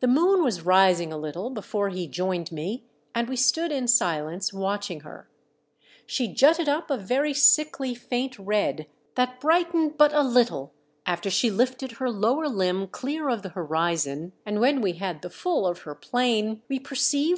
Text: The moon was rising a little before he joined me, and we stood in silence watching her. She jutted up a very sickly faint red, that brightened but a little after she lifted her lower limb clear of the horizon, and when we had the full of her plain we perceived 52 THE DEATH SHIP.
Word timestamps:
The 0.00 0.08
moon 0.08 0.44
was 0.44 0.60
rising 0.60 1.10
a 1.10 1.16
little 1.16 1.48
before 1.48 1.88
he 1.88 2.06
joined 2.06 2.52
me, 2.52 2.84
and 3.14 3.30
we 3.30 3.36
stood 3.36 3.72
in 3.72 3.88
silence 3.88 4.52
watching 4.52 5.00
her. 5.00 5.30
She 6.04 6.28
jutted 6.34 6.68
up 6.68 6.90
a 6.90 6.98
very 6.98 7.32
sickly 7.32 7.94
faint 7.94 8.38
red, 8.38 8.86
that 9.14 9.40
brightened 9.40 9.96
but 9.96 10.12
a 10.12 10.20
little 10.22 10.74
after 11.06 11.30
she 11.30 11.50
lifted 11.50 11.92
her 11.92 12.10
lower 12.10 12.46
limb 12.46 12.88
clear 12.88 13.30
of 13.30 13.40
the 13.40 13.48
horizon, 13.56 14.34
and 14.44 14.60
when 14.60 14.82
we 14.82 14.92
had 14.98 15.22
the 15.22 15.30
full 15.30 15.66
of 15.66 15.78
her 15.88 15.94
plain 15.94 16.60
we 16.68 16.78
perceived 16.78 16.80
52 16.82 16.82
THE 16.90 17.22
DEATH 17.22 17.28
SHIP. 17.28 17.30